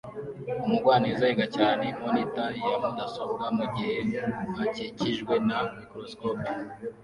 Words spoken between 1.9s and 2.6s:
monitor